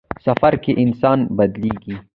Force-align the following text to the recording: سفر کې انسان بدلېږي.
سفر 0.25 0.53
کې 0.63 0.71
انسان 0.83 1.19
بدلېږي. 1.37 1.95